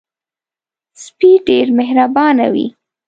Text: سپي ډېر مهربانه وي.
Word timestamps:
سپي 1.03 1.31
ډېر 1.47 1.67
مهربانه 1.79 2.45
وي. 2.53 2.67